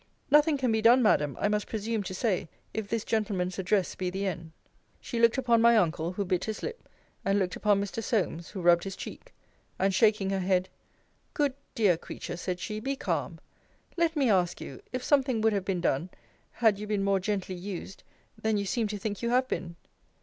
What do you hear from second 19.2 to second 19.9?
you have been?